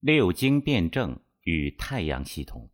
[0.00, 2.70] 六经辩证与太阳系统。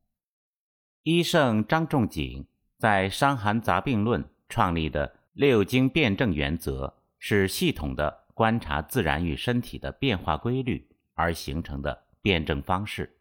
[1.02, 2.46] 医圣张仲景
[2.78, 13.18] 在《伤寒杂病论》创立的六经辩证原则，是系统的观察自然与身体的变化规律而形成的辩证方式。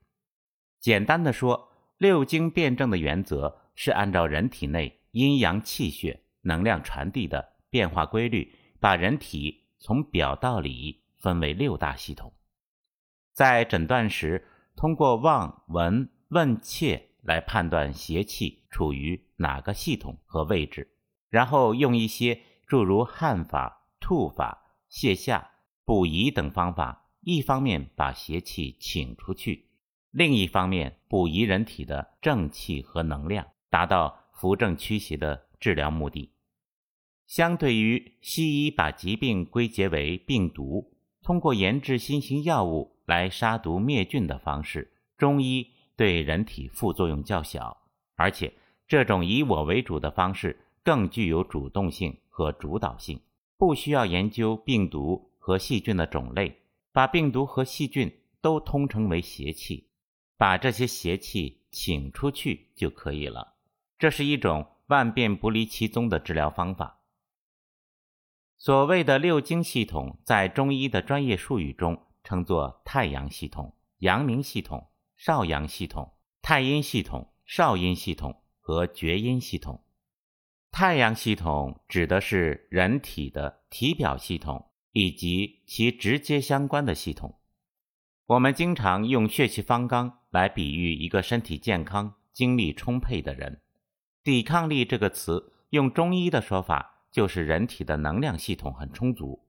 [0.79, 12.31] 简单的说，六经辩证的原则是按照人体内阴阳气血能量传递的变化规律，把人体从表到里分为六大系统。
[13.35, 14.47] 在诊断时，
[14.77, 20.95] 通过望、闻、问、切来判断邪气处于哪个系统和位置，
[21.29, 25.51] 然后用一些诸如汗法、吐法、泻下、
[25.83, 29.67] 补遗等方法，一方面把邪气请出去，
[30.11, 36.31] 另一方面补遗人体的正气和能量，达到扶正驱邪的治疗目的。
[37.27, 42.94] 相对于西医把疾病归结为病毒，通过研制新型药物。
[43.05, 47.77] 来杀毒灭菌的方式，中医对人体副作用较小，
[48.15, 48.53] 而且
[48.87, 53.21] 这种以我为主的方式更具有主动性和主导性，
[53.57, 59.87] 不需要研究病毒和细菌的种类，把病毒和细菌都通称为邪气，
[60.37, 63.53] 把这些邪气请出去就可以了。
[63.97, 67.01] 这是一种万变不离其宗的治疗方法。
[68.57, 72.04] 所谓的六经系统，在中医的专业术语中。
[72.25, 79.81] 称作太阳系统、阳明系统、少阳系统、太阴系统、少阴系统和厥阴系统。
[80.71, 87.39] 太阳系统指的是人体的体表系统以及其直接相关的系统。
[88.25, 93.61] 我们经常用血气方刚来比喻一个身体健康、精力充沛的人。
[94.23, 99.47] 抵抗力这个词，用中医的说法，就是人体的能量系统很充足。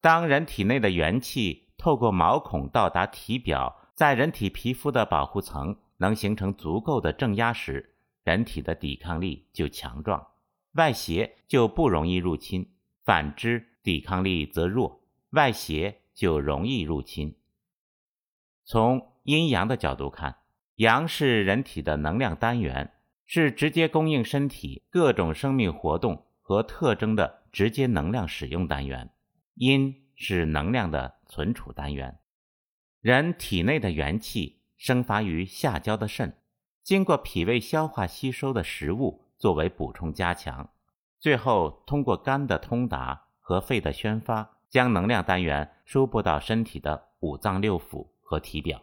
[0.00, 10.26] 当人体内的元气，透过毛孔到达体表，在人体皮肤的保护层能形成足够的正压时，人体的抵抗力就强壮，
[10.72, 12.64] 外邪就不容易入侵；
[13.04, 15.00] 反之，抵抗力则弱，
[15.30, 17.36] 外邪就容易入侵。
[18.64, 20.38] 从阴阳的角度看，
[20.76, 22.92] 阳是人体的能量单元，
[23.24, 29.06] 是直接供应身体各种生命活动和特征的直接能量使用单元；
[29.54, 30.07] 阴。
[30.20, 32.18] 是能量的存储单元。
[33.00, 36.36] 人体内的元气生发于下焦的肾，
[36.82, 40.70] 经过脾胃消化吸收的食物作为补充加强，
[41.20, 48.82] 最后通过肝的通达和肺的宣发，将能量单元输布到身体的五脏六腑和体表。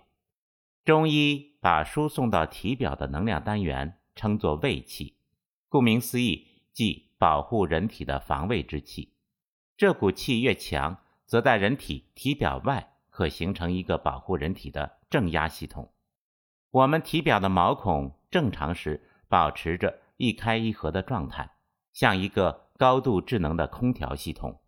[0.86, 5.18] 中医把输送到体表的能量单元称作卫气，
[5.68, 9.14] 顾名思义，即保护人体的防卫之气。
[9.76, 11.02] 这股气越强。
[11.26, 15.94] 则在人体体表外可形成一个保护人体的正压系统。
[16.72, 21.50] 我们体表的毛孔正常时保持着一开一合的状态，
[21.94, 24.62] 像一个高度智能的空调系统。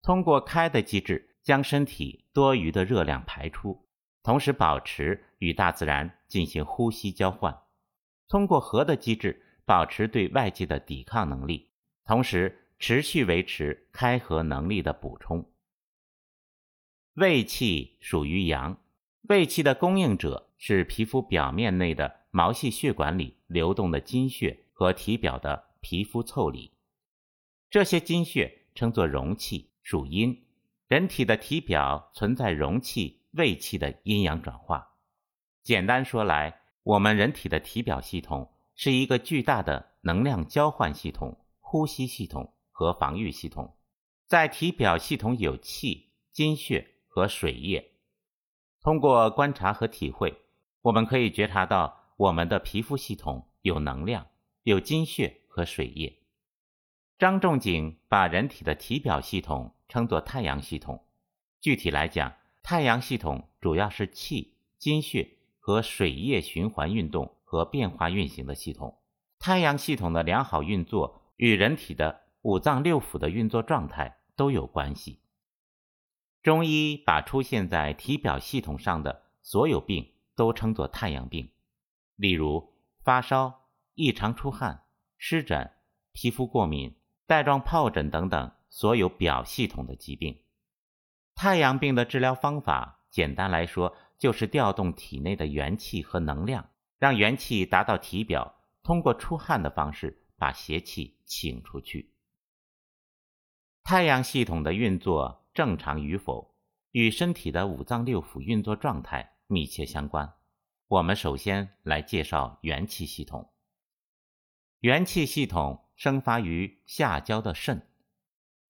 [0.00, 3.86] 通过开的机制将身体多余的热量排出，
[4.22, 7.52] 同时保持与大自然进行呼吸交换；
[8.28, 11.70] 通过合的机制保持对外界的抵抗能力，
[12.04, 15.51] 同时持续维持开合能力的补充。
[17.14, 18.78] 胃气属于阳，
[19.28, 26.72] 胃气的供应者是皮肤表面内的毛细血管里流动的精血和体表的皮肤腠理，
[27.68, 30.46] 这些精血称作容气，属阴。
[30.88, 34.96] 人体的体表存在容气、胃气的阴阳转化。
[35.62, 43.76] 简单说来，我们人体的体表系统是一个巨大的能量交换系统、呼吸系统和防御系统。
[44.26, 46.88] 在体表系统有气、精血。
[47.14, 47.92] 和水液，
[48.80, 50.34] 通过观察和体会，
[50.80, 54.28] 我们可以觉察到我们的皮肤系统有能量、
[54.62, 56.20] 有精血和水液。
[57.18, 61.04] 张仲景把人体的体表系统称作太阳系统。
[61.60, 68.98] 具体来讲，太阳系统主要是气、精血和水液循环运动和变化运行的系统。
[69.38, 75.18] 太阳系统的良好运作与人体的五脏六腑的运作状态都有关系。
[76.42, 81.52] 中医把出现在体表系统上的所有病都称作太阳病，
[82.16, 82.72] 例如
[83.04, 84.84] 发烧、异常出汗、
[85.16, 85.70] 湿疹、
[86.10, 86.96] 皮肤过敏、
[87.26, 90.42] 带状疱疹等等所有表系统的疾病。
[91.36, 102.12] 太阳病的治疗方法，简单来说就是调动体内的元气和能量，让元气达到体表，通过出汗的方式把邪气请出去。
[103.84, 105.41] 太阳系统的运作。
[105.54, 106.54] 正常与否，
[106.92, 110.32] 与身体的五脏六腑运作状态密切相关。
[110.88, 113.52] 我们首先来介绍元气系统。
[114.80, 117.86] 元气系统生发于下焦的肾，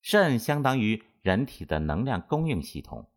[0.01, 3.11] 肾相当于人体的能量供应系统，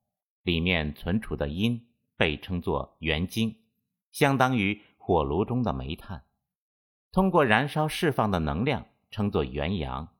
[0.44, 3.64] 里面存储的阴被称作元精，
[4.12, 6.24] 相当于火炉中的煤炭，
[7.12, 10.16] 通过燃烧释放的能量称作元阳。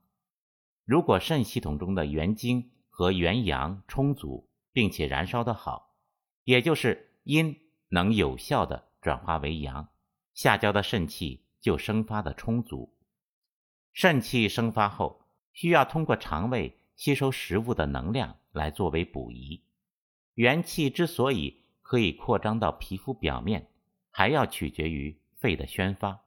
[0.84, 5.94] 如果肾系统中的元精和元阳充足，并且燃烧的好，
[6.44, 7.60] 也就是阴。
[7.90, 9.90] 能有效的转化为阳，
[10.32, 12.96] 下焦的肾气就生发的充足。
[13.92, 19.62] 肾气生发后，需要通过肠胃吸收食物的能量来作为补遗。
[20.34, 23.68] 元气之所以可以扩张到皮肤表面，
[24.10, 26.22] 还要取决于肺的宣发。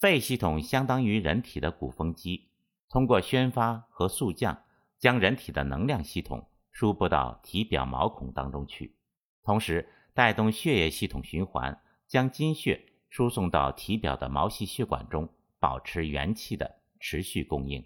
[0.00, 2.48] 肺系统相当于人体的鼓风机，
[2.88, 4.64] 通过宣发和速降，
[5.04, 8.96] 将人体的能量系统输布到体表毛孔当中去，
[9.42, 9.86] 同时。
[10.14, 15.28] 带动血液系统循环，将精血输送到体表的毛细血管中，
[15.58, 17.84] 保持元气的持续供应。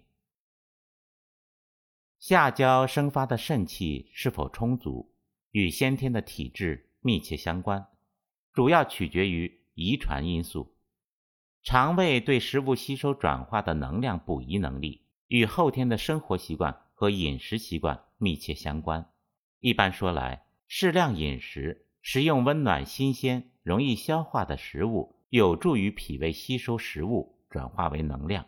[2.19, 5.15] 下焦生发的肾气是否充足，
[5.53, 7.89] 与先天的体质密切相关，
[8.53, 10.77] 主要取决于遗传因素。
[11.63, 19.09] 肠胃对食物吸收转化的能量补遗能力，与后天的生活习惯和饮食习惯密切相关。
[19.61, 21.87] 一般说来，适量饮食。
[22.03, 28.47] 食用温暖、新鲜、容易消化的食物，有助于脾胃吸收食物，转化为能量。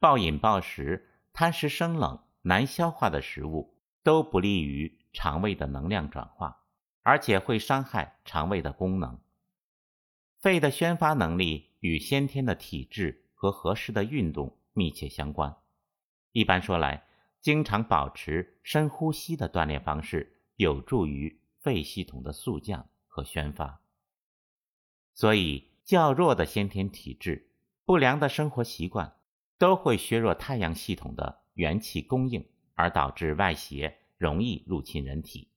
[0.00, 6.64] 暴饮暴食、贪食生冷、难消化的食物，都不利于肠胃的能量转化，
[7.02, 9.20] 而且会伤害肠胃的功能。
[10.40, 15.54] 肺的宣发能力与先天的体质和合适的运动密切相关。
[16.32, 17.05] 一般说来，
[17.46, 21.40] 经常保持深呼吸的锻炼方式，有助于。
[21.60, 23.80] 肺系统的速降和宣发，
[25.14, 27.52] 所以较弱的先天体质、
[27.84, 29.14] 不良的生活习惯，
[29.58, 32.44] 都会削弱太阳系统的元气供应，
[32.74, 35.52] 而导致外邪容易入侵人体。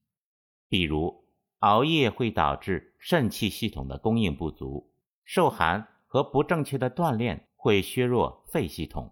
[0.68, 1.25] 比如，
[1.57, 4.92] 熬夜会导致肾气系统的供应不足；
[5.25, 9.12] 受寒和不正确的锻炼会削弱肺系统；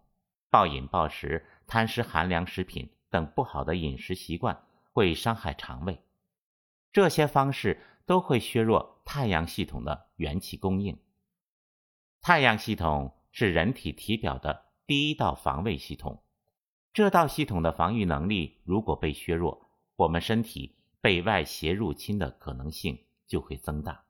[0.57, 6.01] 暴饮暴食、贪食寒凉食品等不好的饮食习惯会伤害肠胃。
[6.91, 10.97] 这些方式都会削弱太阳系统的元气供应。
[12.21, 16.23] 太阳系统是人体体表的第一道防卫系统，
[16.91, 24.05] 这道系统的防御能力如果被削弱，我们身体被外邪入侵的可能性就会增大。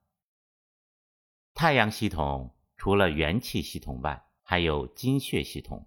[1.54, 5.86] 太阳系统除了元气系统外，还有精血系统。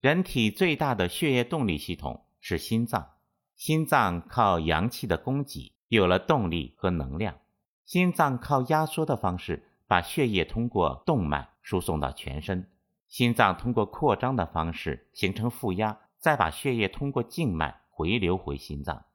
[0.00, 3.10] 人体最大的血液动力系统是心脏，
[3.56, 5.74] 心脏靠阳气的供给。
[5.88, 7.38] 有了动力和能量，
[7.86, 12.70] 心脏靠压缩的方式把血液通过动脉输送到全身，
[13.08, 19.06] 心脏通过扩张的方式形成负压，再把血液通过静脉回流回心脏，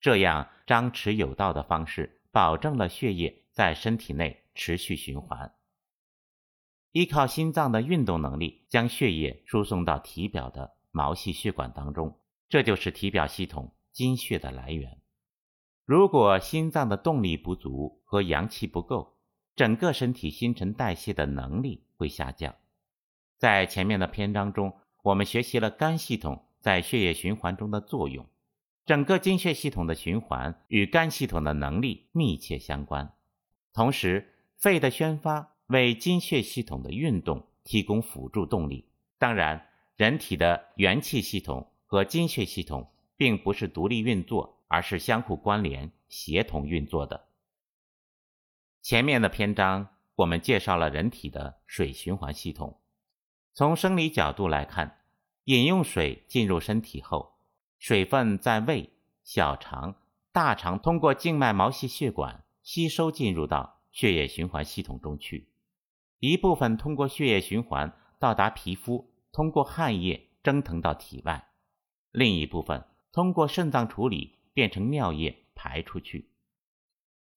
[0.00, 5.52] 这样张弛有道的方式保证了血液在身体内持续循环。
[6.96, 14.98] 依靠心脏的运动能力，将血液输送到体表的毛细血管当中，这就是体表系统精血的来源。
[15.84, 19.18] 如果心脏的动力不足和阳气不够，
[19.54, 22.54] 整个身体新陈代谢的能力会下降。
[23.36, 28.26] 在前面的篇章中，我们学习了肝系统在血液循环中的作用。
[28.86, 33.12] 整个精血系统的循环与肝系统的能力密切相关。
[33.74, 38.88] 同时，肺的宣发为精血系统的运动提供辅助动力。
[39.18, 44.54] 当然，人体的元气系统和精血系统并不是独立运作。
[44.68, 47.28] 而是相互关联、协同运作的。
[48.82, 52.80] 前面的篇章我们介绍了人体的水循环系统。
[53.54, 55.02] 从生理角度来看，
[55.44, 57.36] 饮用水进入身体后，
[57.78, 58.90] 水分在胃、
[59.22, 59.94] 小肠、
[60.32, 65.48] 大肠通过静脉毛细血管吸收进入到血液循环系统中去，
[66.18, 71.48] 一部分通过血液循环到达皮肤，通过汗液蒸腾到体外，
[72.10, 74.36] 另一部分通过肾脏处理。
[74.56, 76.30] 变成尿液排出去。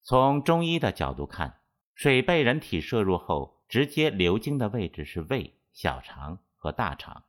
[0.02, 1.60] 从中医的角度看，
[1.94, 7.24] 水被人体摄入后，直接流经的位置是胃、小肠和大肠。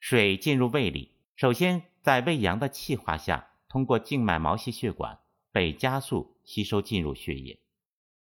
[0.00, 5.20] 水进入胃里，首先在胃阳的气化下，通过静脉毛细血管
[5.52, 7.60] 被加速吸收进入血液。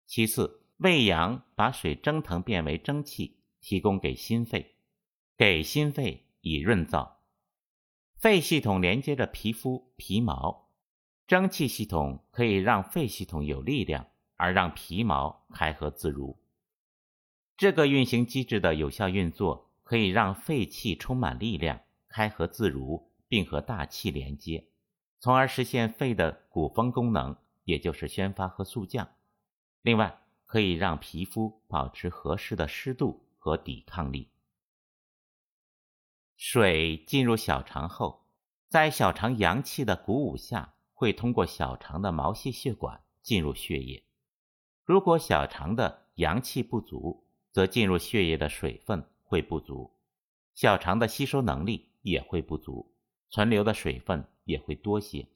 [0.05, 4.77] 其次，胃阳把水蒸腾变为蒸汽，提供给心肺，
[5.38, 7.15] 给心肺以润燥。
[8.15, 10.69] 肺系统连接着皮肤、皮毛。
[11.27, 14.07] 蒸汽系统可以让肺系统有力量，
[14.38, 16.41] 而让皮毛开合自如。
[17.57, 24.69] 这个运行机制的有效运作，可以让肺气充满力量，开合自如，并和大气连接，
[25.19, 29.09] 从而实现肺的鼓风功能，也就是宣发和速降。
[29.81, 34.32] 另外，可以让皮肤保持合适的湿度和抵抗力。
[36.38, 38.25] 水进入小肠后，
[38.68, 44.03] 在小肠阳气的鼓舞下，会通过小肠的毛细血管进入血液。
[44.84, 49.91] 如果小肠的阳气不足，则进入血液的水分会不足，
[50.56, 52.91] 小肠的吸收能力也会不足，
[53.29, 55.27] 存留的水分也会多些。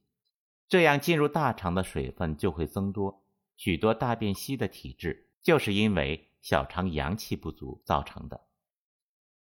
[0.67, 3.22] 这样进入大肠的水分就会增多，
[3.63, 8.41] 许多大便稀的体质就是因为小肠阳气不足造成的。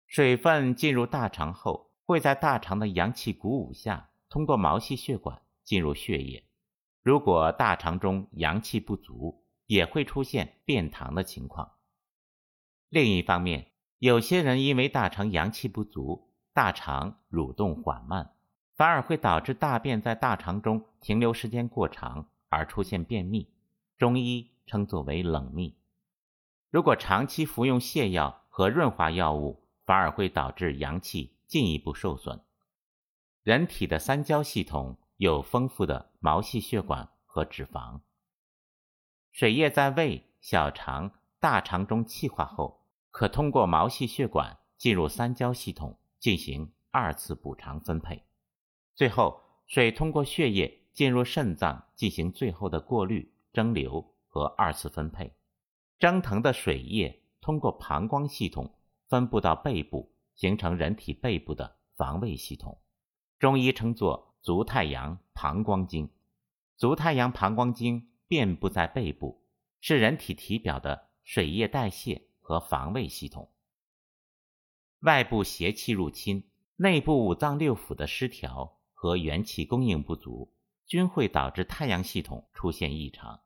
[0.07, 6.45] 水分进入大肠后，会在大肠的阳气鼓舞下，通过毛细血管进入血液。
[7.03, 11.73] 如果大肠中阳气不足，也会出现便溏的情况。
[12.89, 18.37] 另一方面，有些人因为大肠阳气不足，大肠蠕动缓慢，
[18.77, 23.51] 反而会导致大便在大肠中停留时间过长，而出现便秘。
[23.97, 25.77] 中医称作为冷秘。
[26.71, 32.41] 如果长期服用泻药和润滑药物，反而会导致阳气进一步受损。
[33.43, 38.01] 人体的三焦系统有丰富的毛细血管和脂肪。
[39.31, 48.25] 水液在胃、小肠、大肠中气化后，可通过毛细血管进入三焦系统进行二次补偿分配。
[48.95, 55.35] 最后，水通过血液进入肾脏进行最后的过滤、蒸馏和二次分配。
[55.99, 58.75] 蒸腾的水液通过膀胱系统。
[59.09, 62.83] 分布到背部，形成人体背部的防卫系统。
[63.39, 66.11] 中医称作足太阳膀胱经。
[66.77, 69.47] 足太阳膀胱经遍布在背部，
[69.81, 73.53] 是人体体表的水液代谢和防卫系统。
[75.03, 80.53] 外部邪气入侵，内部五脏六腑的失调和元气供应不足，
[80.85, 83.41] 均会导致太阳系统出现异常。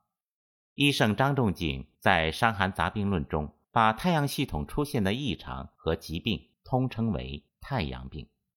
[0.81, 3.53] 医圣张仲景在《伤寒杂病论》中。
[3.73, 8.27] 把太阳系统出现的异常和疾病通称为太阳病。